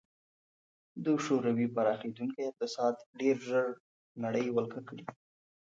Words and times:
د 1.03 1.05
شوروي 1.25 1.67
پراخېدونکی 1.75 2.41
اقتصاد 2.45 2.95
ډېر 3.19 3.35
ژر 3.47 3.67
نړۍ 4.23 4.45
ولکه 4.51 4.79
کړي 4.87 5.03